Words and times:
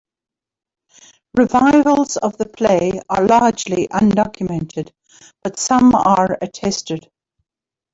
Revivals 1.35 2.17
of 2.17 2.35
the 2.37 2.47
play 2.47 2.99
are 3.07 3.23
largely 3.27 3.87
undocumented, 3.89 4.91
but 5.43 5.59
some 5.59 5.93
are 5.93 6.39
attested. 6.41 7.07